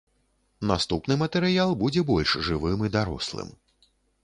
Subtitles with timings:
[0.71, 3.55] Наступны матэрыял будзе больш жывым і дарослым.